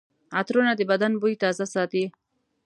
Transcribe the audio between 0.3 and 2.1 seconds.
عطرونه د بدن بوی تازه ساتي.